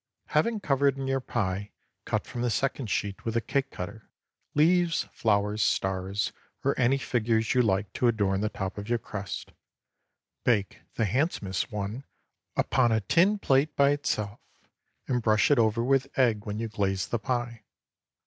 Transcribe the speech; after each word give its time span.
Having 0.29 0.61
covered 0.61 0.97
in 0.97 1.05
your 1.05 1.19
pie, 1.21 1.73
cut 2.05 2.25
from 2.25 2.41
the 2.41 2.49
second 2.49 2.89
sheet 2.89 3.23
with 3.23 3.37
a 3.37 3.39
cake 3.39 3.69
cutter, 3.69 4.09
leaves, 4.55 5.07
flowers, 5.13 5.61
stars, 5.61 6.31
or 6.63 6.73
any 6.79 6.97
figures 6.97 7.53
you 7.53 7.61
like 7.61 7.93
to 7.93 8.07
adorn 8.07 8.41
the 8.41 8.49
top 8.49 8.79
of 8.79 8.89
your 8.89 8.97
crust. 8.97 9.51
Bake 10.43 10.79
the 10.95 11.05
handsomest 11.05 11.71
one 11.71 12.03
upon 12.57 12.91
a 12.91 13.01
tin 13.01 13.37
plate 13.37 13.75
by 13.75 13.91
itself, 13.91 14.39
and 15.07 15.21
brush 15.21 15.51
it 15.51 15.59
over 15.59 15.83
with 15.83 16.07
egg 16.17 16.47
when 16.47 16.57
you 16.57 16.67
glaze 16.67 17.07
the 17.07 17.19
pie. 17.19 17.63